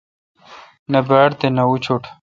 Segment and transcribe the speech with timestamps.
[0.91, 2.03] نہ باڑ تے نہ بی اوشٹ۔